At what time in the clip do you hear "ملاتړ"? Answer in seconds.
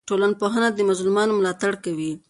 1.39-1.73